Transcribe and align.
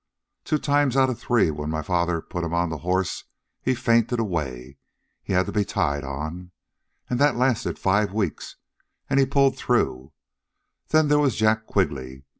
Two 0.43 0.57
times 0.57 0.97
outa 0.97 1.13
three, 1.13 1.51
when 1.51 1.69
my 1.69 1.83
father 1.83 2.23
put 2.23 2.43
'm 2.43 2.55
on 2.55 2.69
the 2.69 2.79
horse, 2.79 3.25
he'd 3.61 3.75
faint 3.75 4.11
away. 4.11 4.79
Had 5.25 5.45
to 5.45 5.51
be 5.51 5.63
tied 5.63 6.03
on. 6.03 6.49
An' 7.07 7.17
that 7.17 7.35
lasted 7.35 7.77
five 7.77 8.11
weeks, 8.11 8.55
an' 9.11 9.19
HE 9.19 9.27
pulled 9.27 9.57
through. 9.57 10.11
Then 10.87 11.07
there 11.07 11.19
was 11.19 11.35
Jack 11.35 11.67
Quigley. 11.67 12.23